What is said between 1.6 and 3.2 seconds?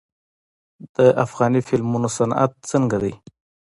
فلمونو صنعت څنګه دی؟